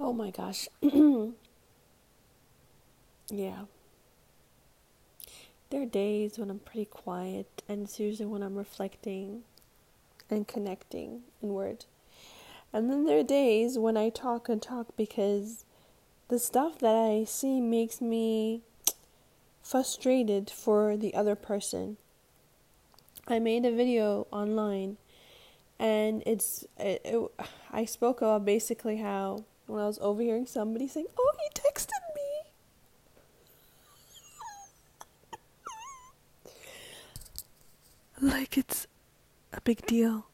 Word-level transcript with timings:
Oh 0.00 0.12
my 0.12 0.30
gosh. 0.30 0.68
yeah. 3.30 3.64
There 5.70 5.82
are 5.82 5.86
days 5.86 6.38
when 6.38 6.50
I'm 6.50 6.58
pretty 6.58 6.84
quiet, 6.86 7.62
and 7.68 7.82
it's 7.82 8.00
usually 8.00 8.26
when 8.26 8.42
I'm 8.42 8.56
reflecting 8.56 9.42
and 10.30 10.46
connecting 10.46 11.22
inward. 11.42 11.84
And 12.72 12.90
then 12.90 13.04
there 13.04 13.20
are 13.20 13.24
days 13.24 13.78
when 13.78 13.96
I 13.96 14.08
talk 14.08 14.48
and 14.48 14.60
talk 14.60 14.88
because 14.96 15.64
the 16.28 16.38
stuff 16.38 16.78
that 16.80 16.96
I 16.96 17.24
see 17.24 17.60
makes 17.60 18.00
me 18.00 18.62
frustrated 19.62 20.50
for 20.50 20.96
the 20.96 21.14
other 21.14 21.36
person. 21.36 21.96
I 23.28 23.38
made 23.38 23.64
a 23.64 23.72
video 23.72 24.26
online 24.30 24.96
and 25.78 26.22
it's 26.26 26.64
it, 26.78 27.00
it, 27.04 27.30
I 27.72 27.84
spoke 27.84 28.20
about 28.20 28.44
basically 28.44 28.98
how 28.98 29.44
when 29.66 29.82
I 29.82 29.86
was 29.86 29.98
overhearing 30.00 30.46
somebody 30.46 30.88
saying, 30.88 31.06
"Oh, 31.18 31.32
he 31.40 31.48
texted 31.60 31.90
me." 32.14 32.24
like 38.20 38.56
it's 38.56 38.86
a 39.52 39.60
big 39.60 39.86
deal. 39.86 40.26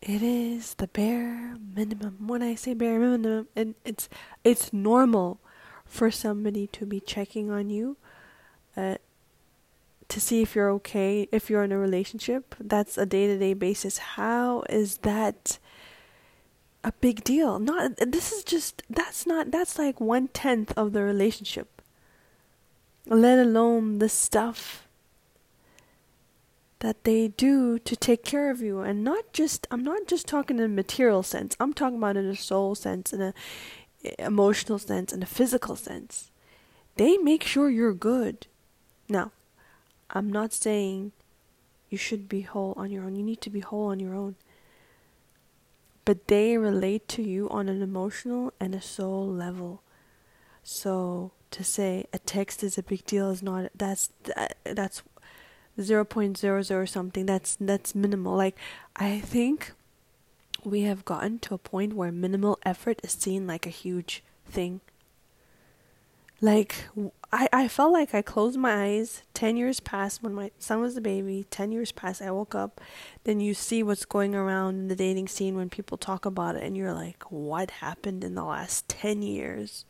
It 0.00 0.22
is 0.22 0.74
the 0.74 0.86
bare 0.86 1.56
minimum. 1.74 2.26
When 2.26 2.42
I 2.42 2.54
say 2.54 2.74
bare 2.74 2.98
minimum, 2.98 3.48
and 3.56 3.74
it's 3.84 4.08
it's 4.44 4.72
normal 4.72 5.40
for 5.84 6.10
somebody 6.10 6.66
to 6.68 6.86
be 6.86 7.00
checking 7.00 7.50
on 7.50 7.70
you, 7.70 7.96
uh, 8.76 8.96
to 10.08 10.20
see 10.20 10.42
if 10.42 10.54
you're 10.54 10.70
okay, 10.70 11.28
if 11.32 11.50
you're 11.50 11.64
in 11.64 11.72
a 11.72 11.78
relationship. 11.78 12.54
That's 12.60 12.96
a 12.96 13.06
day 13.06 13.26
to 13.26 13.38
day 13.38 13.54
basis. 13.54 13.98
How 13.98 14.62
is 14.68 14.98
that 14.98 15.58
a 16.86 16.92
big 17.00 17.24
deal? 17.24 17.58
Not 17.58 17.96
this 17.96 18.32
is 18.32 18.44
just 18.44 18.84
that's 18.88 19.26
not 19.26 19.50
that's 19.50 19.78
like 19.78 20.00
one 20.00 20.28
tenth 20.28 20.72
of 20.76 20.92
the 20.92 21.02
relationship. 21.02 21.82
Let 23.06 23.38
alone 23.38 23.98
the 23.98 24.08
stuff 24.08 24.86
that 26.78 27.02
they 27.04 27.28
do 27.28 27.78
to 27.80 27.96
take 27.96 28.24
care 28.24 28.50
of 28.50 28.60
you 28.60 28.80
and 28.80 29.02
not 29.02 29.32
just 29.32 29.66
I'm 29.70 29.82
not 29.82 30.06
just 30.06 30.28
talking 30.28 30.58
in 30.58 30.64
a 30.64 30.68
material 30.68 31.24
sense. 31.24 31.56
I'm 31.58 31.74
talking 31.74 31.98
about 31.98 32.16
in 32.16 32.26
a 32.26 32.36
soul 32.36 32.76
sense, 32.76 33.12
in 33.12 33.20
a 33.20 33.34
emotional 34.20 34.78
sense, 34.78 35.12
in 35.12 35.22
a 35.24 35.26
physical 35.26 35.74
sense. 35.74 36.30
They 36.94 37.18
make 37.18 37.42
sure 37.42 37.68
you're 37.68 37.92
good. 37.92 38.46
Now, 39.08 39.32
I'm 40.10 40.30
not 40.30 40.52
saying 40.52 41.10
you 41.90 41.98
should 41.98 42.28
be 42.28 42.42
whole 42.42 42.74
on 42.76 42.92
your 42.92 43.04
own. 43.04 43.16
You 43.16 43.24
need 43.24 43.40
to 43.40 43.50
be 43.50 43.60
whole 43.60 43.88
on 43.88 43.98
your 43.98 44.14
own. 44.14 44.36
But 46.06 46.28
they 46.28 46.56
relate 46.56 47.06
to 47.08 47.22
you 47.22 47.50
on 47.50 47.68
an 47.68 47.82
emotional 47.82 48.54
and 48.58 48.74
a 48.74 48.80
soul 48.80 49.26
level. 49.28 49.82
So 50.62 51.32
to 51.50 51.62
say 51.62 52.06
a 52.14 52.18
text 52.18 52.64
is 52.64 52.78
a 52.78 52.82
big 52.82 53.04
deal 53.04 53.30
is 53.30 53.42
not 53.42 53.70
that's 53.74 54.10
that, 54.24 54.56
that's 54.64 55.02
0.00 55.78 56.88
something. 56.88 57.26
That's 57.26 57.56
that's 57.60 57.94
minimal. 57.94 58.34
Like 58.34 58.56
i 58.96 59.20
think 59.20 59.72
we 60.64 60.82
have 60.82 61.04
gotten 61.04 61.38
to 61.38 61.54
a 61.54 61.58
point 61.58 61.92
where 61.92 62.10
minimal 62.10 62.58
effort 62.64 62.98
is 63.04 63.12
seen 63.12 63.46
like 63.46 63.66
a 63.66 63.70
huge 63.70 64.24
thing 64.48 64.80
like 66.40 66.74
I, 67.32 67.48
I 67.52 67.68
felt 67.68 67.92
like 67.92 68.14
I 68.14 68.22
closed 68.22 68.58
my 68.58 68.84
eyes. 68.84 69.22
Ten 69.34 69.56
years 69.56 69.80
passed 69.80 70.22
when 70.22 70.34
my 70.34 70.50
son 70.58 70.80
was 70.80 70.96
a 70.96 71.00
baby. 71.00 71.46
Ten 71.50 71.72
years 71.72 71.92
passed. 71.92 72.22
I 72.22 72.30
woke 72.30 72.54
up. 72.54 72.80
Then 73.24 73.40
you 73.40 73.54
see 73.54 73.82
what's 73.82 74.04
going 74.04 74.34
around 74.34 74.76
in 74.76 74.88
the 74.88 74.96
dating 74.96 75.28
scene 75.28 75.56
when 75.56 75.70
people 75.70 75.98
talk 75.98 76.24
about 76.24 76.56
it, 76.56 76.62
and 76.62 76.76
you're 76.76 76.92
like, 76.92 77.24
what 77.30 77.70
happened 77.70 78.22
in 78.24 78.34
the 78.34 78.44
last 78.44 78.88
ten 78.88 79.22
years? 79.22 79.84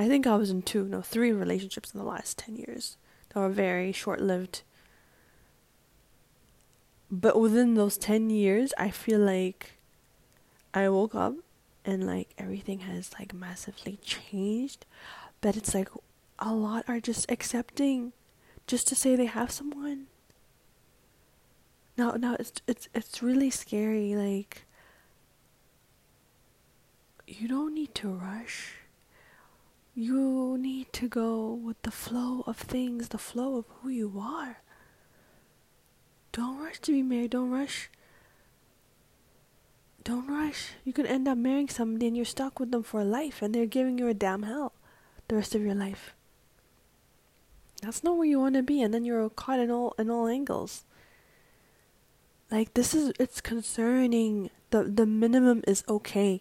I 0.00 0.06
think 0.06 0.28
I 0.28 0.36
was 0.36 0.50
in 0.50 0.62
two, 0.62 0.84
no, 0.84 1.02
three 1.02 1.32
relationships 1.32 1.92
in 1.92 1.98
the 1.98 2.06
last 2.06 2.38
10 2.38 2.54
years 2.54 2.96
that 3.30 3.40
were 3.40 3.48
very 3.48 3.90
short 3.90 4.20
lived. 4.20 4.62
But 7.10 7.40
within 7.40 7.74
those 7.74 7.98
10 7.98 8.30
years, 8.30 8.72
I 8.78 8.90
feel 8.90 9.18
like 9.18 9.72
I 10.72 10.88
woke 10.88 11.16
up 11.16 11.34
and 11.88 12.06
like 12.06 12.34
everything 12.36 12.80
has 12.80 13.10
like 13.18 13.32
massively 13.32 13.98
changed. 14.02 14.84
But 15.40 15.56
it's 15.56 15.74
like 15.74 15.88
a 16.38 16.54
lot 16.54 16.84
are 16.86 17.00
just 17.00 17.30
accepting 17.30 18.12
just 18.66 18.86
to 18.88 18.94
say 18.94 19.16
they 19.16 19.26
have 19.26 19.50
someone. 19.50 20.06
No, 21.96 22.12
no, 22.12 22.36
it's 22.38 22.52
it's 22.66 22.88
it's 22.94 23.22
really 23.22 23.50
scary 23.50 24.14
like 24.14 24.64
you 27.26 27.48
don't 27.48 27.74
need 27.74 27.94
to 27.96 28.08
rush 28.08 28.76
you 29.98 30.56
need 30.60 30.92
to 30.92 31.08
go 31.08 31.52
with 31.52 31.82
the 31.82 31.90
flow 31.90 32.44
of 32.46 32.56
things, 32.56 33.08
the 33.08 33.18
flow 33.18 33.56
of 33.56 33.64
who 33.80 33.88
you 33.88 34.12
are. 34.20 34.62
Don't 36.30 36.62
rush 36.62 36.78
to 36.82 36.92
be 36.92 37.02
married. 37.02 37.30
Don't 37.30 37.50
rush. 37.50 37.90
Don't 40.08 40.26
rush. 40.26 40.70
You 40.86 40.94
could 40.94 41.04
end 41.04 41.28
up 41.28 41.36
marrying 41.36 41.68
somebody 41.68 42.06
and 42.06 42.16
you're 42.16 42.24
stuck 42.24 42.58
with 42.58 42.70
them 42.70 42.82
for 42.82 43.04
life 43.04 43.42
and 43.42 43.54
they're 43.54 43.66
giving 43.66 43.98
you 43.98 44.08
a 44.08 44.14
damn 44.14 44.44
hell 44.44 44.72
the 45.28 45.36
rest 45.36 45.54
of 45.54 45.60
your 45.60 45.74
life. 45.74 46.14
That's 47.82 48.02
not 48.02 48.16
where 48.16 48.26
you 48.26 48.40
want 48.40 48.54
to 48.54 48.62
be 48.62 48.80
and 48.80 48.94
then 48.94 49.04
you're 49.04 49.28
caught 49.28 49.60
in 49.60 49.70
all 49.70 49.94
in 49.98 50.08
all 50.08 50.26
angles. 50.26 50.84
Like 52.50 52.72
this 52.72 52.94
is 52.94 53.12
it's 53.20 53.42
concerning. 53.42 54.48
The 54.70 54.84
the 54.84 55.04
minimum 55.04 55.62
is 55.66 55.84
okay 55.88 56.40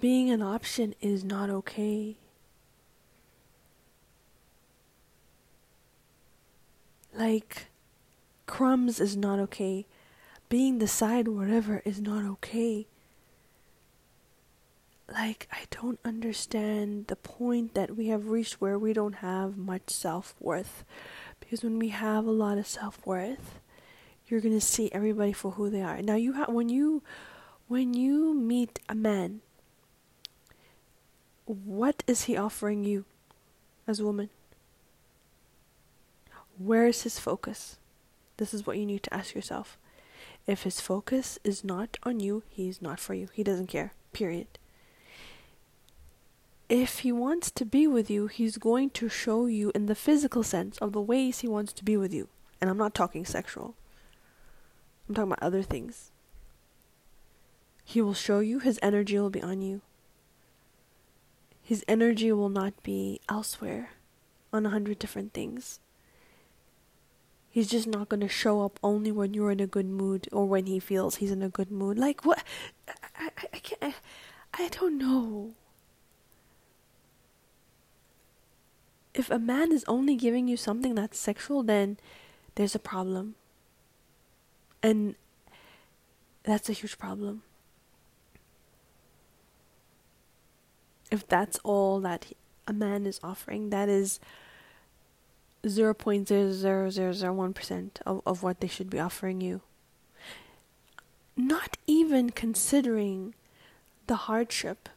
being 0.00 0.30
an 0.30 0.42
option 0.42 0.94
is 1.00 1.24
not 1.24 1.50
okay. 1.50 2.16
Like, 7.14 7.66
crumbs 8.46 9.00
is 9.00 9.16
not 9.16 9.40
okay. 9.40 9.86
Being 10.48 10.78
the 10.78 10.88
side 10.88 11.28
whatever 11.28 11.82
is 11.84 12.00
not 12.00 12.24
okay. 12.24 12.86
Like, 15.10 15.48
I 15.50 15.64
don't 15.70 15.98
understand 16.04 17.06
the 17.06 17.16
point 17.16 17.74
that 17.74 17.96
we 17.96 18.08
have 18.08 18.28
reached 18.28 18.60
where 18.60 18.78
we 18.78 18.92
don't 18.92 19.16
have 19.16 19.56
much 19.56 19.90
self 19.90 20.34
worth. 20.40 20.84
Because 21.40 21.62
when 21.62 21.78
we 21.78 21.88
have 21.88 22.26
a 22.26 22.30
lot 22.30 22.58
of 22.58 22.66
self 22.66 23.04
worth, 23.06 23.60
you're 24.26 24.40
gonna 24.40 24.60
see 24.60 24.90
everybody 24.92 25.32
for 25.32 25.52
who 25.52 25.70
they 25.70 25.82
are. 25.82 26.02
Now, 26.02 26.16
you 26.16 26.34
have 26.34 26.48
when 26.48 26.68
you 26.68 27.02
when 27.68 27.94
you 27.94 28.34
meet 28.34 28.80
a 28.88 28.94
man 28.94 29.40
what 31.48 32.02
is 32.06 32.24
he 32.24 32.36
offering 32.36 32.84
you 32.84 33.04
as 33.86 34.00
a 34.00 34.04
woman? 34.04 34.28
Where 36.58 36.86
is 36.86 37.02
his 37.02 37.18
focus? 37.18 37.78
This 38.36 38.52
is 38.52 38.66
what 38.66 38.78
you 38.78 38.84
need 38.84 39.02
to 39.04 39.14
ask 39.14 39.34
yourself. 39.34 39.78
If 40.48 40.64
his 40.64 40.80
focus 40.80 41.38
is 41.44 41.62
not 41.62 41.96
on 42.02 42.18
you, 42.18 42.42
he's 42.48 42.82
not 42.82 42.98
for 42.98 43.14
you. 43.14 43.28
He 43.32 43.44
doesn't 43.44 43.68
care. 43.68 43.92
Period. 44.12 44.48
If 46.68 47.00
he 47.00 47.12
wants 47.12 47.52
to 47.52 47.64
be 47.64 47.86
with 47.86 48.10
you, 48.10 48.26
he's 48.26 48.58
going 48.58 48.90
to 48.90 49.08
show 49.08 49.46
you 49.46 49.70
in 49.76 49.86
the 49.86 49.94
physical 49.94 50.42
sense 50.42 50.76
of 50.78 50.92
the 50.92 51.00
ways 51.00 51.38
he 51.38 51.48
wants 51.48 51.72
to 51.74 51.84
be 51.84 51.96
with 51.96 52.12
you. 52.12 52.26
And 52.60 52.68
I'm 52.68 52.76
not 52.76 52.92
talking 52.92 53.24
sexual. 53.24 53.76
I'm 55.08 55.14
talking 55.14 55.30
about 55.30 55.42
other 55.42 55.62
things. 55.62 56.10
He 57.84 58.02
will 58.02 58.12
show 58.12 58.40
you, 58.40 58.58
his 58.58 58.80
energy 58.82 59.16
will 59.20 59.30
be 59.30 59.42
on 59.42 59.62
you 59.62 59.82
his 61.68 61.84
energy 61.86 62.32
will 62.32 62.48
not 62.48 62.82
be 62.82 63.20
elsewhere 63.28 63.90
on 64.54 64.64
a 64.64 64.70
hundred 64.70 64.98
different 64.98 65.34
things. 65.34 65.80
He's 67.58 67.68
just 67.68 67.88
not 67.88 68.08
going 68.08 68.20
to 68.20 68.28
show 68.28 68.60
up 68.62 68.78
only 68.84 69.10
when 69.10 69.34
you're 69.34 69.50
in 69.50 69.58
a 69.58 69.66
good 69.66 69.86
mood 69.86 70.28
or 70.30 70.46
when 70.46 70.66
he 70.66 70.78
feels 70.78 71.16
he's 71.16 71.32
in 71.32 71.42
a 71.42 71.48
good 71.48 71.72
mood. 71.72 71.98
Like, 71.98 72.24
what? 72.24 72.44
I, 72.86 73.30
I, 73.36 73.46
I 73.52 73.58
can't. 73.58 73.82
I, 73.82 74.64
I 74.64 74.68
don't 74.68 74.96
know. 74.98 75.54
If 79.12 79.30
a 79.30 79.40
man 79.40 79.72
is 79.72 79.84
only 79.88 80.14
giving 80.14 80.46
you 80.46 80.56
something 80.56 80.94
that's 80.94 81.18
sexual, 81.18 81.64
then 81.64 81.96
there's 82.54 82.76
a 82.76 82.78
problem. 82.78 83.34
And 84.80 85.16
that's 86.44 86.68
a 86.68 86.72
huge 86.72 86.98
problem. 86.98 87.42
if 91.10 91.26
that's 91.26 91.58
all 91.64 92.00
that 92.00 92.26
a 92.66 92.72
man 92.72 93.06
is 93.06 93.20
offering, 93.22 93.70
that 93.70 93.88
is 93.88 94.20
0.00001% 95.64 97.90
of, 98.06 98.22
of 98.24 98.42
what 98.42 98.60
they 98.60 98.68
should 98.68 98.90
be 98.90 99.00
offering 99.00 99.40
you. 99.40 99.60
Not 101.36 101.76
even 101.86 102.30
considering 102.30 103.34
the 104.06 104.16
hardship, 104.16 104.88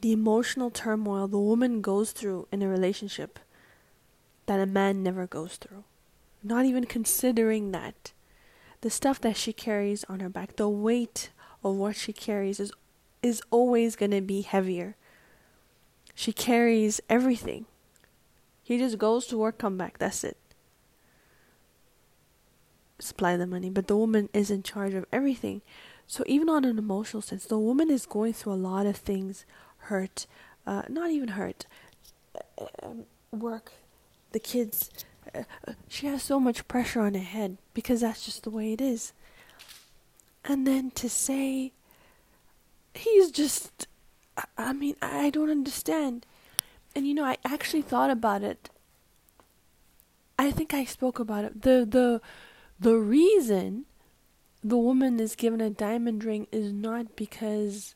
the 0.00 0.12
emotional 0.12 0.70
turmoil 0.70 1.28
the 1.28 1.38
woman 1.38 1.80
goes 1.80 2.12
through 2.12 2.46
in 2.52 2.62
a 2.62 2.68
relationship 2.68 3.38
that 4.46 4.60
a 4.60 4.66
man 4.66 5.02
never 5.02 5.26
goes 5.26 5.56
through. 5.56 5.84
Not 6.42 6.66
even 6.66 6.84
considering 6.84 7.72
that. 7.72 8.12
the 8.84 8.90
stuff 8.90 9.18
that 9.22 9.36
she 9.36 9.54
carries 9.54 10.04
on 10.10 10.20
her 10.20 10.28
back, 10.28 10.56
the 10.56 10.68
weight 10.68 11.30
of 11.64 11.74
what 11.74 11.96
she 11.96 12.12
carries 12.12 12.60
is 12.60 12.70
is 13.22 13.40
always 13.50 13.96
going 13.96 14.10
to 14.10 14.20
be 14.20 14.42
heavier. 14.42 14.94
She 16.14 16.34
carries 16.34 17.00
everything. 17.08 17.64
He 18.64 18.78
just 18.78 18.96
goes 18.96 19.26
to 19.26 19.36
work, 19.36 19.58
come 19.58 19.76
back. 19.76 19.98
That's 19.98 20.24
it. 20.24 20.38
Supply 22.98 23.36
the 23.36 23.46
money, 23.46 23.68
but 23.68 23.86
the 23.86 23.96
woman 23.96 24.30
is 24.32 24.50
in 24.50 24.62
charge 24.62 24.94
of 24.94 25.04
everything. 25.12 25.60
So 26.06 26.24
even 26.26 26.48
on 26.48 26.64
an 26.64 26.78
emotional 26.78 27.22
sense, 27.22 27.44
the 27.44 27.58
woman 27.58 27.90
is 27.90 28.06
going 28.06 28.32
through 28.32 28.54
a 28.54 28.64
lot 28.70 28.86
of 28.86 28.96
things, 28.96 29.44
hurt, 29.76 30.26
uh, 30.66 30.82
not 30.88 31.10
even 31.10 31.28
hurt, 31.28 31.66
um, 32.82 33.04
work, 33.30 33.72
the 34.32 34.38
kids. 34.38 34.90
Uh, 35.34 35.42
she 35.88 36.06
has 36.06 36.22
so 36.22 36.40
much 36.40 36.66
pressure 36.66 37.00
on 37.00 37.14
her 37.14 37.20
head 37.20 37.58
because 37.74 38.00
that's 38.00 38.24
just 38.24 38.44
the 38.44 38.50
way 38.50 38.72
it 38.72 38.80
is. 38.80 39.12
And 40.44 40.66
then 40.66 40.90
to 40.92 41.08
say, 41.10 41.72
he's 42.94 43.30
just, 43.30 43.86
I 44.56 44.72
mean, 44.72 44.96
I 45.02 45.30
don't 45.30 45.50
understand. 45.50 46.26
And 46.94 47.06
you 47.06 47.14
know, 47.14 47.24
I 47.24 47.36
actually 47.44 47.82
thought 47.82 48.10
about 48.10 48.42
it. 48.42 48.70
I 50.38 50.50
think 50.50 50.74
I 50.74 50.84
spoke 50.84 51.18
about 51.18 51.44
it. 51.44 51.62
The 51.62 51.86
the 51.88 52.20
the 52.78 52.96
reason 52.96 53.86
the 54.62 54.78
woman 54.78 55.20
is 55.20 55.36
given 55.36 55.60
a 55.60 55.70
diamond 55.70 56.24
ring 56.24 56.46
is 56.50 56.72
not 56.72 57.16
because 57.16 57.94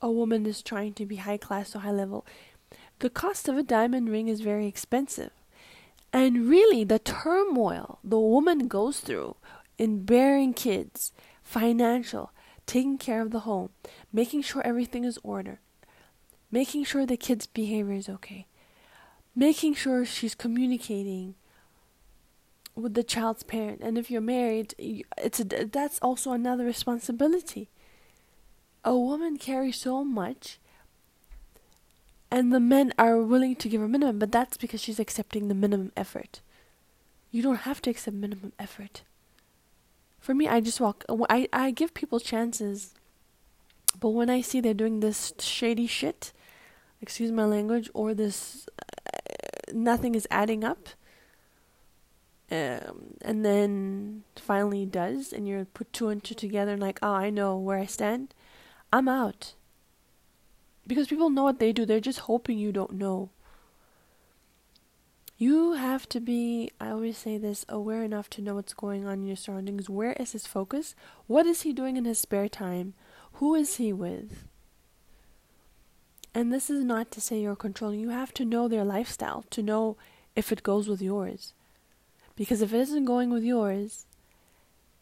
a 0.00 0.10
woman 0.10 0.46
is 0.46 0.62
trying 0.62 0.94
to 0.94 1.06
be 1.06 1.16
high 1.16 1.36
class 1.36 1.74
or 1.74 1.80
high 1.80 1.92
level. 1.92 2.26
The 2.98 3.10
cost 3.10 3.48
of 3.48 3.56
a 3.56 3.62
diamond 3.62 4.08
ring 4.08 4.28
is 4.28 4.40
very 4.40 4.66
expensive. 4.66 5.32
And 6.12 6.48
really, 6.48 6.84
the 6.84 6.98
turmoil 6.98 7.98
the 8.02 8.18
woman 8.18 8.68
goes 8.68 9.00
through 9.00 9.36
in 9.76 10.04
bearing 10.04 10.54
kids, 10.54 11.12
financial, 11.42 12.32
taking 12.64 12.98
care 12.98 13.20
of 13.20 13.30
the 13.30 13.40
home, 13.40 13.70
making 14.12 14.42
sure 14.42 14.62
everything 14.64 15.04
is 15.04 15.18
order, 15.22 15.60
making 16.56 16.82
sure 16.84 17.04
the 17.04 17.18
kid's 17.18 17.46
behavior 17.46 17.92
is 17.92 18.08
okay, 18.08 18.46
making 19.34 19.74
sure 19.74 20.06
she's 20.06 20.34
communicating 20.34 21.34
with 22.74 22.94
the 22.94 23.02
child's 23.02 23.42
parent. 23.42 23.82
And 23.82 23.98
if 23.98 24.10
you're 24.10 24.22
married, 24.38 24.74
it's 24.78 25.38
a, 25.38 25.44
that's 25.44 25.98
also 25.98 26.32
another 26.32 26.64
responsibility. 26.64 27.68
A 28.86 28.96
woman 28.96 29.36
carries 29.36 29.76
so 29.76 30.02
much 30.02 30.58
and 32.30 32.54
the 32.54 32.66
men 32.74 32.94
are 32.98 33.20
willing 33.20 33.54
to 33.56 33.68
give 33.68 33.82
her 33.82 33.88
minimum, 33.88 34.18
but 34.18 34.32
that's 34.32 34.56
because 34.56 34.80
she's 34.80 34.98
accepting 34.98 35.48
the 35.48 35.54
minimum 35.54 35.92
effort. 35.94 36.40
You 37.30 37.42
don't 37.42 37.66
have 37.68 37.82
to 37.82 37.90
accept 37.90 38.16
minimum 38.16 38.54
effort. 38.58 39.02
For 40.18 40.34
me, 40.34 40.48
I 40.48 40.60
just 40.60 40.80
walk. 40.80 41.04
I 41.28 41.48
I 41.52 41.70
give 41.70 41.92
people 41.92 42.18
chances, 42.18 42.94
but 44.00 44.16
when 44.16 44.30
I 44.30 44.40
see 44.40 44.62
they're 44.62 44.82
doing 44.82 45.00
this 45.00 45.34
shady 45.38 45.86
shit, 45.86 46.32
excuse 47.06 47.30
my 47.30 47.44
language, 47.44 47.88
or 47.94 48.14
this, 48.14 48.68
uh, 48.82 49.72
nothing 49.72 50.16
is 50.16 50.26
adding 50.28 50.64
up. 50.64 50.88
Um, 52.50 53.14
and 53.22 53.44
then 53.44 54.24
finally 54.34 54.86
does, 54.86 55.32
and 55.32 55.46
you're 55.46 55.64
put 55.66 55.92
two 55.92 56.08
and 56.08 56.22
two 56.22 56.34
together, 56.34 56.72
and 56.72 56.82
like, 56.82 56.98
oh, 57.02 57.12
I 57.12 57.30
know 57.30 57.56
where 57.56 57.78
I 57.78 57.86
stand. 57.86 58.34
I'm 58.92 59.08
out 59.08 59.54
because 60.84 61.06
people 61.06 61.30
know 61.30 61.44
what 61.44 61.60
they 61.60 61.72
do. 61.72 61.86
They're 61.86 62.00
just 62.00 62.26
hoping 62.30 62.58
you 62.58 62.72
don't 62.72 62.94
know. 62.94 63.30
You 65.38 65.74
have 65.74 66.08
to 66.08 66.18
be, 66.20 66.70
I 66.80 66.90
always 66.90 67.18
say 67.18 67.38
this, 67.38 67.64
aware 67.68 68.02
enough 68.02 68.28
to 68.30 68.42
know 68.42 68.54
what's 68.54 68.74
going 68.74 69.06
on 69.06 69.20
in 69.20 69.26
your 69.26 69.36
surroundings. 69.36 69.88
Where 69.88 70.14
is 70.14 70.32
his 70.32 70.46
focus? 70.46 70.94
What 71.26 71.46
is 71.46 71.62
he 71.62 71.72
doing 71.72 71.96
in 71.96 72.04
his 72.04 72.18
spare 72.18 72.48
time? 72.48 72.94
Who 73.34 73.54
is 73.54 73.76
he 73.76 73.92
with? 73.92 74.48
And 76.36 76.52
this 76.52 76.68
is 76.68 76.84
not 76.84 77.10
to 77.12 77.20
say 77.22 77.40
you're 77.40 77.56
controlling. 77.56 77.98
You 77.98 78.10
have 78.10 78.34
to 78.34 78.44
know 78.44 78.68
their 78.68 78.84
lifestyle 78.84 79.46
to 79.48 79.62
know 79.62 79.96
if 80.34 80.52
it 80.52 80.62
goes 80.62 80.86
with 80.86 81.00
yours. 81.00 81.54
Because 82.36 82.60
if 82.60 82.74
it 82.74 82.80
isn't 82.80 83.06
going 83.06 83.30
with 83.30 83.42
yours, 83.42 84.04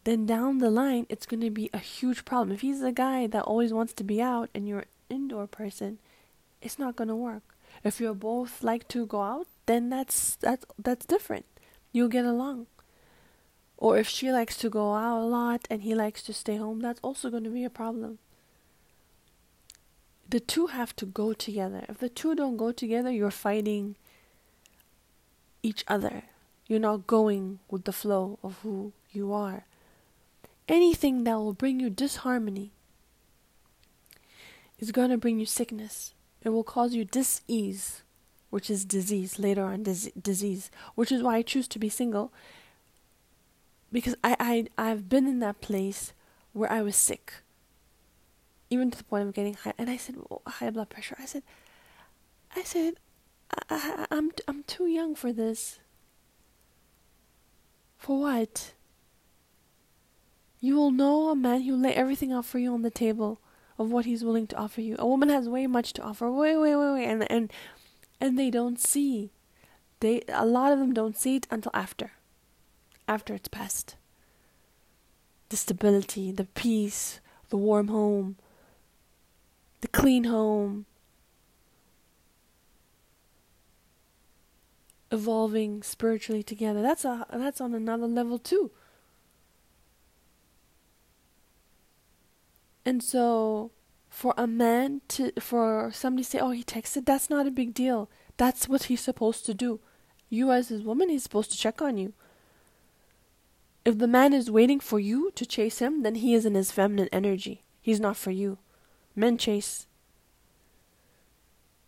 then 0.04 0.26
down 0.26 0.58
the 0.58 0.70
line 0.70 1.06
it's 1.08 1.26
going 1.26 1.40
to 1.40 1.50
be 1.50 1.70
a 1.74 1.78
huge 1.78 2.24
problem. 2.24 2.52
If 2.52 2.60
he's 2.60 2.82
a 2.82 2.92
guy 2.92 3.26
that 3.26 3.42
always 3.42 3.72
wants 3.72 3.92
to 3.94 4.04
be 4.04 4.22
out 4.22 4.48
and 4.54 4.68
you're 4.68 4.86
an 4.86 4.86
indoor 5.10 5.48
person, 5.48 5.98
it's 6.62 6.78
not 6.78 6.94
gonna 6.94 7.16
work. 7.16 7.56
If 7.82 8.00
you 8.00 8.14
both 8.14 8.62
like 8.62 8.86
to 8.94 9.04
go 9.04 9.22
out, 9.22 9.48
then 9.66 9.90
that's 9.90 10.36
that's 10.36 10.64
that's 10.78 11.04
different. 11.04 11.46
You'll 11.90 12.14
get 12.16 12.24
along. 12.24 12.68
Or 13.76 13.98
if 13.98 14.08
she 14.08 14.30
likes 14.30 14.56
to 14.58 14.70
go 14.70 14.94
out 14.94 15.20
a 15.20 15.26
lot 15.26 15.66
and 15.68 15.82
he 15.82 15.96
likes 15.96 16.22
to 16.22 16.32
stay 16.32 16.58
home, 16.58 16.78
that's 16.78 17.00
also 17.02 17.28
going 17.28 17.42
to 17.42 17.50
be 17.50 17.64
a 17.64 17.70
problem. 17.70 18.20
The 20.34 20.40
two 20.40 20.66
have 20.66 20.96
to 20.96 21.06
go 21.06 21.32
together. 21.32 21.84
If 21.88 21.98
the 21.98 22.08
two 22.08 22.34
don't 22.34 22.56
go 22.56 22.72
together, 22.72 23.08
you're 23.08 23.30
fighting 23.30 23.94
each 25.62 25.84
other. 25.86 26.24
You're 26.66 26.80
not 26.80 27.06
going 27.06 27.60
with 27.70 27.84
the 27.84 27.92
flow 27.92 28.40
of 28.42 28.58
who 28.64 28.92
you 29.12 29.32
are. 29.32 29.64
Anything 30.66 31.22
that 31.22 31.36
will 31.36 31.52
bring 31.52 31.78
you 31.78 31.88
disharmony 31.88 32.72
is 34.80 34.90
going 34.90 35.10
to 35.10 35.16
bring 35.16 35.38
you 35.38 35.46
sickness. 35.46 36.14
It 36.42 36.48
will 36.48 36.64
cause 36.64 36.96
you 36.96 37.04
disease, 37.04 38.02
which 38.50 38.68
is 38.68 38.84
disease, 38.84 39.38
later 39.38 39.62
on 39.62 39.84
dis- 39.84 40.10
disease, 40.20 40.68
which 40.96 41.12
is 41.12 41.22
why 41.22 41.36
I 41.36 41.42
choose 41.42 41.68
to 41.68 41.78
be 41.78 41.88
single. 41.88 42.32
Because 43.92 44.16
I, 44.24 44.34
I, 44.40 44.66
I've 44.90 45.08
been 45.08 45.28
in 45.28 45.38
that 45.38 45.60
place 45.60 46.12
where 46.52 46.72
I 46.72 46.82
was 46.82 46.96
sick, 46.96 47.34
even 48.74 48.90
to 48.90 48.98
the 48.98 49.04
point 49.04 49.26
of 49.26 49.34
getting 49.34 49.54
high. 49.54 49.72
And 49.78 49.88
I 49.88 49.96
said, 49.96 50.16
well, 50.16 50.42
high 50.46 50.70
blood 50.70 50.90
pressure. 50.90 51.16
I 51.18 51.24
said, 51.24 51.42
I 52.54 52.62
said, 52.62 52.94
I, 53.50 53.64
I, 53.70 54.06
I'm, 54.10 54.32
I'm 54.46 54.62
too 54.64 54.86
young 54.86 55.14
for 55.14 55.32
this. 55.32 55.78
For 57.96 58.20
what? 58.20 58.74
You 60.60 60.76
will 60.76 60.90
know 60.90 61.30
a 61.30 61.36
man 61.36 61.62
who 61.62 61.76
lay 61.76 61.94
everything 61.94 62.32
out 62.32 62.44
for 62.44 62.58
you 62.58 62.72
on 62.74 62.82
the 62.82 62.90
table 62.90 63.40
of 63.78 63.90
what 63.90 64.04
he's 64.04 64.24
willing 64.24 64.46
to 64.48 64.56
offer 64.56 64.80
you. 64.80 64.96
A 64.98 65.06
woman 65.06 65.28
has 65.28 65.48
way 65.48 65.66
much 65.66 65.92
to 65.94 66.02
offer. 66.02 66.30
Way, 66.30 66.56
way, 66.56 66.76
way, 66.76 66.92
way, 66.92 67.04
and 67.04 67.30
and 67.30 67.52
and 68.20 68.38
they 68.38 68.50
don't 68.50 68.80
see. 68.80 69.30
They 70.00 70.22
a 70.28 70.46
lot 70.46 70.72
of 70.72 70.78
them 70.78 70.94
don't 70.94 71.16
see 71.16 71.36
it 71.36 71.46
until 71.50 71.72
after. 71.74 72.12
After 73.06 73.34
it's 73.34 73.48
past. 73.48 73.96
The 75.50 75.56
stability, 75.56 76.32
the 76.32 76.44
peace, 76.44 77.20
the 77.50 77.56
warm 77.56 77.88
home, 77.88 78.36
the 79.84 79.88
clean 79.88 80.24
home. 80.24 80.86
Evolving 85.12 85.82
spiritually 85.82 86.42
together. 86.42 86.80
That's 86.80 87.04
a 87.04 87.26
that's 87.30 87.60
on 87.60 87.74
another 87.74 88.06
level 88.06 88.38
too. 88.38 88.70
And 92.86 93.02
so 93.02 93.72
for 94.08 94.32
a 94.38 94.46
man 94.46 95.02
to 95.08 95.32
for 95.38 95.90
somebody 95.92 96.24
to 96.24 96.30
say, 96.30 96.38
"Oh, 96.38 96.50
he 96.50 96.64
texted," 96.64 97.04
that's 97.04 97.28
not 97.28 97.46
a 97.46 97.50
big 97.50 97.74
deal. 97.74 98.08
That's 98.38 98.66
what 98.66 98.84
he's 98.84 99.02
supposed 99.02 99.44
to 99.44 99.52
do. 99.52 99.80
You 100.30 100.50
as 100.50 100.68
his 100.68 100.82
woman, 100.82 101.10
he's 101.10 101.24
supposed 101.24 101.50
to 101.52 101.58
check 101.58 101.82
on 101.82 101.98
you. 101.98 102.14
If 103.84 103.98
the 103.98 104.08
man 104.08 104.32
is 104.32 104.50
waiting 104.50 104.80
for 104.80 104.98
you 104.98 105.30
to 105.32 105.44
chase 105.44 105.80
him, 105.80 106.02
then 106.02 106.14
he 106.14 106.32
is 106.32 106.46
in 106.46 106.54
his 106.54 106.72
feminine 106.72 107.10
energy. 107.12 107.64
He's 107.82 108.00
not 108.00 108.16
for 108.16 108.30
you. 108.30 108.56
Men 109.16 109.38
chase. 109.38 109.86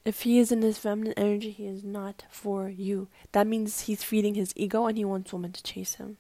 If 0.05 0.23
he 0.23 0.39
is 0.39 0.53
in 0.53 0.63
his 0.63 0.79
feminine 0.79 1.15
energy, 1.17 1.51
he 1.51 1.67
is 1.67 1.83
not 1.83 2.25
for 2.31 2.69
you. 2.69 3.09
That 3.33 3.47
means 3.47 3.83
he's 3.83 4.05
feeding 4.05 4.35
his 4.35 4.53
ego 4.55 4.87
and 4.87 4.97
he 4.97 5.05
wants 5.05 5.33
women 5.33 5.51
to 5.53 5.63
chase 5.63 5.97
him. 5.97 6.17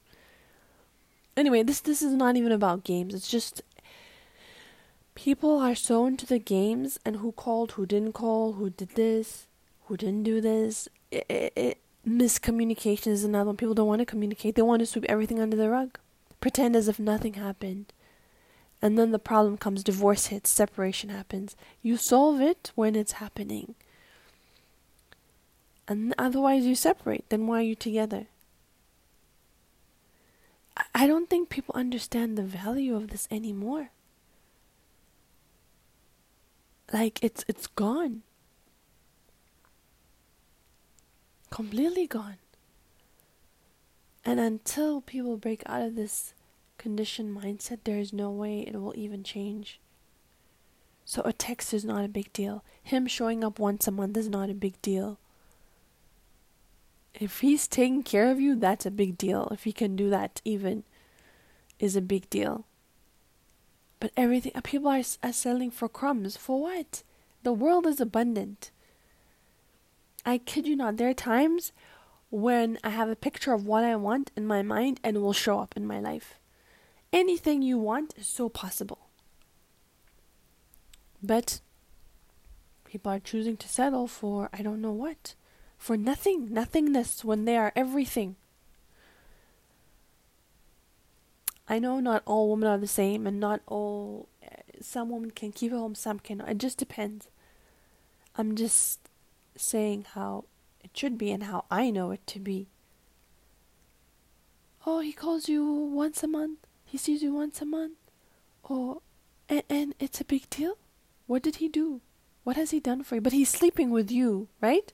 Anyway, 1.37 1.63
this 1.63 1.81
this 1.81 2.03
is 2.03 2.15
not 2.15 2.37
even 2.37 2.51
about 2.51 2.83
games. 2.83 3.15
It's 3.15 3.29
just 3.29 3.63
people 5.15 5.59
are 5.59 5.75
so 5.75 6.07
into 6.07 6.27
the 6.27 6.39
games 6.39 6.99
and 7.05 7.17
who 7.17 7.31
called, 7.31 7.73
who 7.73 7.87
didn't 7.87 8.13
call, 8.13 8.55
who 8.55 8.71
did 8.71 8.91
this, 8.91 9.47
who 9.87 9.97
didn't 9.97 10.23
do 10.25 10.41
this. 10.41 10.89
It, 11.11 11.27
it, 11.29 11.53
it, 11.57 11.79
miscommunication 12.07 13.09
is 13.09 13.25
another 13.25 13.47
one. 13.47 13.57
People 13.57 13.75
don't 13.75 13.89
want 13.89 14.01
to 14.01 14.07
communicate. 14.07 14.55
They 14.55 14.63
want 14.63 14.81
to 14.81 14.87
sweep 14.87 15.05
everything 15.09 15.41
under 15.41 15.57
the 15.57 15.71
rug, 15.71 15.99
pretend 16.41 16.75
as 16.75 16.89
if 16.89 16.99
nothing 16.99 17.35
happened. 17.35 17.93
And 18.83 18.99
then 18.99 19.11
the 19.11 19.19
problem 19.19 19.57
comes 19.57 19.83
divorce 19.83 20.27
hits, 20.27 20.51
separation 20.51 21.11
happens. 21.11 21.57
You 21.83 21.97
solve 21.97 22.41
it 22.41 22.73
when 22.75 22.95
it's 22.95 23.13
happening. 23.13 23.75
And 25.89 26.15
otherwise, 26.19 26.67
you 26.67 26.75
separate. 26.75 27.29
Then 27.29 27.47
why 27.47 27.61
are 27.61 27.63
you 27.63 27.75
together? 27.75 28.27
I 30.95 31.07
don't 31.07 31.31
think 31.31 31.49
people 31.49 31.75
understand 31.75 32.37
the 32.37 32.43
value 32.43 32.95
of 32.97 33.09
this 33.09 33.27
anymore 33.31 33.91
like 36.93 37.19
it's 37.23 37.45
it's 37.49 37.67
gone 37.67 38.23
completely 41.51 42.07
gone 42.07 42.37
And 44.25 44.41
until 44.41 45.01
people 45.01 45.37
break 45.37 45.63
out 45.67 45.83
of 45.83 45.95
this 45.95 46.35
conditioned 46.87 47.37
mindset, 47.37 47.81
there 47.83 47.99
is 47.99 48.13
no 48.13 48.31
way 48.31 48.61
it 48.61 48.81
will 48.81 48.95
even 48.97 49.25
change. 49.25 49.81
So 51.05 51.21
a 51.25 51.33
text 51.33 51.75
is 51.75 51.85
not 51.85 52.05
a 52.05 52.09
big 52.09 52.33
deal. 52.33 52.63
Him 52.81 53.09
showing 53.09 53.43
up 53.43 53.59
once 53.59 53.89
a 53.89 53.91
month 53.91 54.17
is 54.17 54.29
not 54.29 54.51
a 54.51 54.55
big 54.55 54.81
deal. 54.83 55.19
If 57.13 57.41
he's 57.41 57.67
taking 57.67 58.05
care 58.05 58.31
of 58.31 58.41
you, 58.41 58.55
that's 58.55 58.87
a 58.87 58.93
big 58.93 59.19
deal. 59.19 59.49
If 59.51 59.65
he 59.65 59.73
can 59.73 59.97
do 59.97 60.09
that, 60.11 60.41
even, 60.45 60.85
is 61.81 61.97
a 61.97 62.01
big 62.01 62.31
deal. 62.31 62.67
But 63.99 64.13
everything, 64.17 64.53
uh, 64.55 64.61
people 64.61 64.89
are, 64.89 65.03
are 65.25 65.33
selling 65.33 65.73
for 65.73 65.89
crumbs. 65.89 66.37
For 66.37 66.63
what? 66.63 67.03
The 67.43 67.53
world 67.53 67.85
is 67.89 68.01
abundant. 68.01 68.71
I 70.25 70.39
kid 70.39 70.69
you 70.69 70.77
not, 70.77 70.99
there 70.99 71.09
are 71.09 71.15
times 71.15 71.73
when 72.31 72.79
I 72.85 72.91
have 72.91 73.09
a 73.09 73.17
picture 73.17 73.53
of 73.53 73.67
what 73.67 73.83
I 73.83 73.97
want 73.97 74.31
in 74.37 74.47
my 74.47 74.63
mind 74.63 75.01
and 75.03 75.17
it 75.17 75.21
will 75.21 75.33
show 75.33 75.59
up 75.59 75.77
in 75.77 75.85
my 75.85 75.99
life. 75.99 76.39
Anything 77.17 77.63
you 77.63 77.79
want 77.79 78.13
is 78.19 78.27
so 78.27 78.51
possible. 78.51 79.09
But 81.23 81.61
people 82.85 83.11
are 83.11 83.19
choosing 83.19 83.57
to 83.57 83.67
settle 83.67 84.07
for 84.07 84.51
I 84.53 84.61
don't 84.61 84.83
know 84.83 84.93
what. 84.93 85.35
For 85.79 85.97
nothing, 85.97 86.53
nothingness 86.53 87.25
when 87.25 87.47
they 87.47 87.57
are 87.57 87.73
everything. 87.75 88.37
I 91.67 91.79
know 91.79 92.01
not 92.01 92.23
all 92.27 92.51
women 92.51 92.69
are 92.69 92.77
the 92.77 92.87
same 92.87 93.27
and 93.27 93.41
not 93.41 93.63
all 93.67 94.29
uh, 94.45 94.61
some 94.83 95.09
women 95.09 95.31
can 95.31 95.53
keep 95.53 95.73
a 95.73 95.79
home, 95.79 95.95
some 95.95 96.19
cannot. 96.19 96.51
It 96.51 96.59
just 96.59 96.77
depends. 96.77 97.29
I'm 98.37 98.57
just 98.57 99.01
saying 99.57 100.05
how 100.13 100.45
it 100.85 100.91
should 100.93 101.17
be 101.17 101.31
and 101.31 101.45
how 101.45 101.65
I 101.71 101.89
know 101.89 102.11
it 102.11 102.27
to 102.27 102.39
be. 102.39 102.69
Oh, 104.85 105.01
he 105.01 105.15
calls 105.15 105.49
you 105.49 105.65
once 105.65 106.23
a 106.23 106.29
month. 106.29 106.59
He 106.97 106.99
sees 106.99 107.23
you 107.23 107.35
once 107.35 107.61
a 107.61 107.67
month. 107.67 107.99
Oh, 108.71 109.03
and, 109.51 109.63
and 109.69 109.95
it's 110.01 110.19
a 110.19 110.25
big 110.25 110.49
deal? 110.49 110.79
What 111.27 111.43
did 111.43 111.57
he 111.57 111.69
do? 111.69 112.01
What 112.43 112.57
has 112.57 112.71
he 112.71 112.81
done 112.81 113.03
for 113.03 113.17
you? 113.17 113.21
But 113.21 113.35
he's 113.35 113.51
sleeping 113.51 113.91
with 113.91 114.11
you, 114.11 114.49
right? 114.63 114.91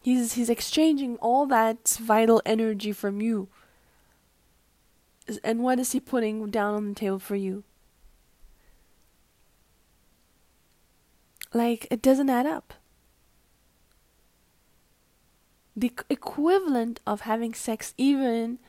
He's 0.00 0.34
he's 0.34 0.48
exchanging 0.48 1.16
all 1.16 1.44
that 1.46 1.98
vital 2.00 2.40
energy 2.46 2.92
from 2.92 3.20
you. 3.20 3.48
And 5.42 5.64
what 5.64 5.80
is 5.80 5.90
he 5.90 5.98
putting 5.98 6.48
down 6.50 6.76
on 6.76 6.90
the 6.90 6.94
table 6.94 7.18
for 7.18 7.34
you? 7.34 7.64
Like 11.52 11.88
it 11.90 12.00
doesn't 12.00 12.30
add 12.30 12.46
up. 12.46 12.74
The 15.74 15.90
equivalent 16.08 17.00
of 17.04 17.22
having 17.22 17.54
sex 17.54 17.92
even 17.98 18.60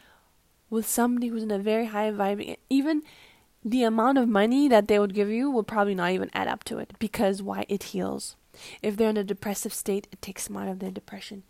with 0.73 0.87
somebody 0.87 1.27
who's 1.27 1.43
in 1.43 1.51
a 1.51 1.59
very 1.59 1.85
high 1.85 2.09
vibe 2.09 2.57
even 2.67 3.03
the 3.63 3.83
amount 3.83 4.17
of 4.17 4.27
money 4.27 4.67
that 4.67 4.87
they 4.87 4.97
would 4.97 5.13
give 5.13 5.29
you 5.29 5.49
will 5.49 5.63
probably 5.63 5.95
not 5.95 6.11
even 6.11 6.31
add 6.33 6.47
up 6.47 6.63
to 6.65 6.79
it 6.79 6.93
because 6.99 7.41
why 7.41 7.65
it 7.69 7.83
heals. 7.83 8.35
If 8.81 8.97
they're 8.97 9.11
in 9.11 9.17
a 9.17 9.23
depressive 9.23 9.73
state, 9.73 10.07
it 10.11 10.21
takes 10.21 10.47
them 10.47 10.57
out 10.57 10.67
of 10.67 10.79
their 10.79 10.91
depression. 10.91 11.43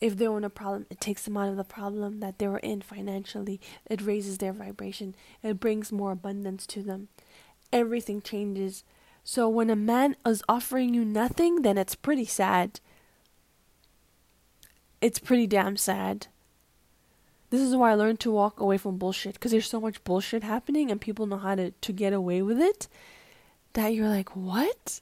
If 0.00 0.16
they're 0.16 0.36
in 0.36 0.44
a 0.44 0.50
problem, 0.50 0.86
it 0.90 1.00
takes 1.00 1.24
them 1.24 1.36
out 1.36 1.48
of 1.48 1.56
the 1.56 1.64
problem 1.64 2.20
that 2.20 2.38
they 2.38 2.46
were 2.46 2.58
in 2.58 2.82
financially. 2.82 3.60
It 3.86 4.02
raises 4.02 4.38
their 4.38 4.52
vibration. 4.52 5.16
It 5.42 5.58
brings 5.58 5.90
more 5.90 6.12
abundance 6.12 6.66
to 6.68 6.82
them. 6.82 7.08
Everything 7.72 8.20
changes. 8.20 8.84
So 9.24 9.48
when 9.48 9.70
a 9.70 9.76
man 9.76 10.14
is 10.24 10.44
offering 10.48 10.94
you 10.94 11.04
nothing, 11.04 11.62
then 11.62 11.76
it's 11.76 11.96
pretty 11.96 12.26
sad. 12.26 12.80
It's 15.00 15.18
pretty 15.18 15.46
damn 15.46 15.76
sad. 15.76 16.28
This 17.50 17.62
is 17.62 17.74
why 17.74 17.92
I 17.92 17.94
learned 17.94 18.20
to 18.20 18.30
walk 18.30 18.60
away 18.60 18.76
from 18.76 18.98
bullshit 18.98 19.34
because 19.34 19.52
there's 19.52 19.68
so 19.68 19.80
much 19.80 20.04
bullshit 20.04 20.42
happening 20.42 20.90
and 20.90 21.00
people 21.00 21.26
know 21.26 21.38
how 21.38 21.54
to, 21.54 21.70
to 21.70 21.92
get 21.92 22.12
away 22.12 22.42
with 22.42 22.60
it 22.60 22.88
that 23.72 23.94
you're 23.94 24.08
like, 24.08 24.36
what? 24.36 25.00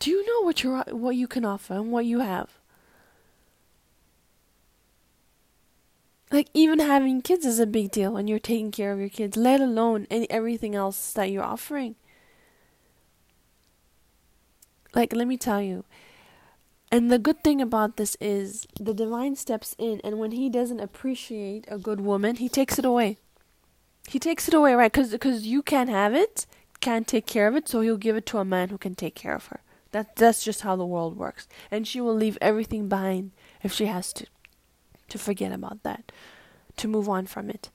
Do 0.00 0.10
you 0.10 0.26
know 0.26 0.44
what 0.44 0.62
you 0.62 0.76
what 0.90 1.16
you 1.16 1.28
can 1.28 1.44
offer 1.44 1.74
and 1.74 1.92
what 1.92 2.04
you 2.06 2.20
have? 2.20 2.50
Like 6.30 6.48
even 6.52 6.80
having 6.80 7.22
kids 7.22 7.46
is 7.46 7.60
a 7.60 7.66
big 7.66 7.92
deal 7.92 8.12
when 8.12 8.26
you're 8.26 8.40
taking 8.40 8.72
care 8.72 8.92
of 8.92 8.98
your 8.98 9.08
kids, 9.08 9.36
let 9.36 9.60
alone 9.60 10.08
any 10.10 10.28
everything 10.28 10.74
else 10.74 11.12
that 11.12 11.30
you're 11.30 11.44
offering. 11.44 11.94
Like 14.94 15.12
let 15.12 15.28
me 15.28 15.36
tell 15.36 15.62
you, 15.62 15.84
and 16.90 17.10
the 17.10 17.18
good 17.18 17.42
thing 17.42 17.60
about 17.60 17.96
this 17.96 18.16
is 18.20 18.66
the 18.78 18.94
divine 18.94 19.36
steps 19.36 19.74
in, 19.78 20.00
and 20.04 20.18
when 20.18 20.32
he 20.32 20.48
doesn't 20.48 20.80
appreciate 20.80 21.66
a 21.68 21.78
good 21.78 22.00
woman, 22.00 22.36
he 22.36 22.48
takes 22.48 22.78
it 22.78 22.84
away. 22.84 23.18
He 24.06 24.18
takes 24.18 24.48
it 24.48 24.54
away, 24.54 24.74
right? 24.74 24.92
Because 24.92 25.10
because 25.10 25.46
you 25.46 25.62
can't 25.62 25.90
have 25.90 26.14
it, 26.14 26.46
can't 26.80 27.08
take 27.08 27.26
care 27.26 27.48
of 27.48 27.56
it, 27.56 27.68
so 27.68 27.80
he'll 27.80 27.96
give 27.96 28.16
it 28.16 28.26
to 28.26 28.38
a 28.38 28.44
man 28.44 28.68
who 28.68 28.78
can 28.78 28.94
take 28.94 29.14
care 29.14 29.34
of 29.34 29.46
her. 29.46 29.60
That 29.92 30.16
that's 30.16 30.44
just 30.44 30.60
how 30.60 30.76
the 30.76 30.86
world 30.86 31.16
works, 31.16 31.48
and 31.70 31.86
she 31.86 32.00
will 32.00 32.14
leave 32.14 32.38
everything 32.40 32.88
behind 32.88 33.32
if 33.62 33.72
she 33.72 33.86
has 33.86 34.12
to, 34.14 34.26
to 35.08 35.18
forget 35.18 35.52
about 35.52 35.82
that, 35.84 36.12
to 36.76 36.88
move 36.88 37.08
on 37.08 37.26
from 37.26 37.48
it, 37.48 37.70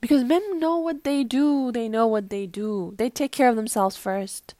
because 0.00 0.24
men 0.24 0.58
know 0.58 0.76
what 0.76 1.04
they 1.04 1.22
do. 1.22 1.70
They 1.70 1.88
know 1.88 2.06
what 2.06 2.30
they 2.30 2.46
do. 2.46 2.94
They 2.96 3.10
take 3.10 3.32
care 3.32 3.48
of 3.48 3.56
themselves 3.56 3.96
first 3.96 4.54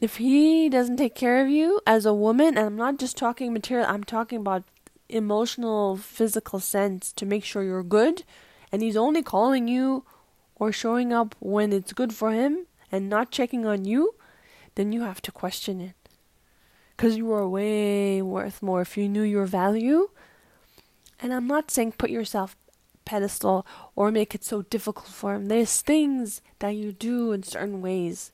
if 0.00 0.16
he 0.16 0.68
doesn't 0.68 0.96
take 0.96 1.14
care 1.14 1.42
of 1.42 1.48
you 1.48 1.80
as 1.86 2.06
a 2.06 2.14
woman, 2.14 2.56
and 2.56 2.66
I'm 2.66 2.76
not 2.76 2.98
just 2.98 3.16
talking 3.16 3.52
material, 3.52 3.86
I'm 3.88 4.04
talking 4.04 4.38
about 4.38 4.64
emotional, 5.08 5.96
physical 5.96 6.60
sense 6.60 7.12
to 7.14 7.26
make 7.26 7.44
sure 7.44 7.64
you're 7.64 7.82
good, 7.82 8.24
and 8.70 8.82
he's 8.82 8.96
only 8.96 9.22
calling 9.22 9.66
you 9.66 10.04
or 10.56 10.72
showing 10.72 11.12
up 11.12 11.34
when 11.40 11.72
it's 11.72 11.92
good 11.92 12.12
for 12.12 12.32
him 12.32 12.66
and 12.92 13.08
not 13.08 13.30
checking 13.30 13.66
on 13.66 13.84
you, 13.84 14.14
then 14.74 14.92
you 14.92 15.02
have 15.02 15.22
to 15.22 15.32
question 15.32 15.80
it. 15.80 15.94
Because 16.96 17.16
you 17.16 17.32
are 17.32 17.48
way 17.48 18.20
worth 18.22 18.62
more 18.62 18.82
if 18.82 18.96
you 18.96 19.08
knew 19.08 19.22
your 19.22 19.46
value. 19.46 20.10
And 21.20 21.32
I'm 21.32 21.46
not 21.46 21.70
saying 21.70 21.92
put 21.92 22.10
yourself 22.10 22.56
pedestal 23.04 23.66
or 23.96 24.10
make 24.10 24.34
it 24.34 24.44
so 24.44 24.62
difficult 24.62 25.08
for 25.08 25.34
him. 25.34 25.46
There's 25.46 25.80
things 25.80 26.42
that 26.58 26.70
you 26.70 26.92
do 26.92 27.32
in 27.32 27.42
certain 27.42 27.80
ways 27.80 28.32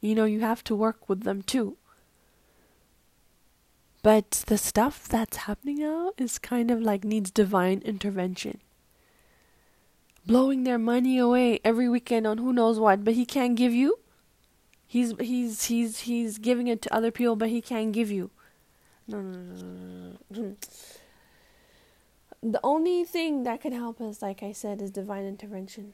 You 0.00 0.14
know, 0.14 0.24
you 0.24 0.40
have 0.40 0.64
to 0.64 0.74
work 0.74 1.08
with 1.08 1.22
them 1.22 1.42
too. 1.42 1.76
But 4.02 4.44
the 4.46 4.56
stuff 4.56 5.06
that's 5.06 5.36
happening 5.38 5.80
now 5.80 6.12
is 6.16 6.38
kind 6.38 6.70
of 6.70 6.80
like 6.80 7.04
needs 7.04 7.30
divine 7.30 7.82
intervention. 7.84 8.60
Blowing 10.24 10.64
their 10.64 10.78
money 10.78 11.18
away 11.18 11.60
every 11.64 11.88
weekend 11.88 12.26
on 12.26 12.38
who 12.38 12.52
knows 12.52 12.78
what, 12.78 13.04
but 13.04 13.14
he 13.14 13.26
can't 13.26 13.56
give 13.56 13.74
you. 13.74 13.98
He's 14.86 15.14
he's 15.20 15.64
he's 15.64 16.00
he's 16.00 16.38
giving 16.38 16.66
it 16.66 16.82
to 16.82 16.94
other 16.94 17.10
people, 17.10 17.36
but 17.36 17.50
he 17.50 17.60
can't 17.60 17.92
give 17.92 18.10
you. 18.10 18.30
No, 19.06 19.20
no, 19.20 19.38
no, 19.38 20.16
no. 20.30 20.56
The 22.42 22.60
only 22.64 23.04
thing 23.04 23.42
that 23.42 23.60
can 23.60 23.72
help 23.72 24.00
us, 24.00 24.22
like 24.22 24.42
I 24.42 24.52
said, 24.52 24.80
is 24.80 24.90
divine 24.90 25.26
intervention 25.26 25.92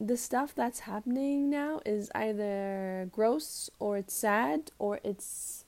the 0.00 0.16
stuff 0.16 0.54
that's 0.54 0.80
happening 0.80 1.50
now 1.50 1.80
is 1.84 2.10
either 2.14 3.08
gross 3.10 3.68
or 3.78 3.96
it's 3.96 4.14
sad 4.14 4.70
or 4.78 5.00
it's 5.02 5.64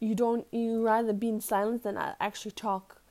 you 0.00 0.14
don't 0.14 0.46
you 0.50 0.82
rather 0.82 1.12
be 1.12 1.28
in 1.28 1.40
silence 1.40 1.82
than 1.82 1.96
actually 2.20 2.52
talk 2.52 3.02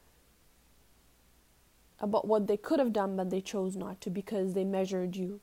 about 1.99 2.27
what 2.27 2.47
they 2.47 2.57
could 2.57 2.79
have 2.79 2.91
done 2.91 3.15
but 3.15 3.29
they 3.29 3.41
chose 3.41 3.75
not 3.75 4.01
to 4.01 4.09
because 4.09 4.53
they 4.53 4.63
measured 4.63 5.15
you 5.15 5.39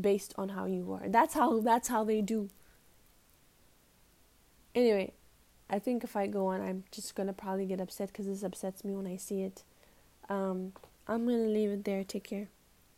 based 0.00 0.34
on 0.36 0.50
how 0.50 0.64
you 0.64 0.84
were. 0.84 1.08
That's 1.08 1.34
how 1.34 1.60
that's 1.60 1.88
how 1.88 2.04
they 2.04 2.20
do. 2.20 2.50
Anyway 4.74 5.12
i 5.70 5.78
think 5.78 6.04
if 6.04 6.14
i 6.14 6.26
go 6.26 6.48
on 6.48 6.60
i'm 6.60 6.84
just 6.92 7.14
gonna 7.14 7.32
probably 7.32 7.64
get 7.64 7.80
upset 7.80 8.08
because 8.08 8.26
this 8.26 8.42
upsets 8.42 8.84
me 8.84 8.94
when 8.94 9.06
i 9.06 9.16
see 9.16 9.42
it. 9.42 9.62
Um, 10.28 10.72
i'm 11.08 11.24
gonna 11.26 11.48
leave 11.48 11.70
it 11.70 11.84
there. 11.84 12.04
Take 12.04 12.24
care 12.24 12.48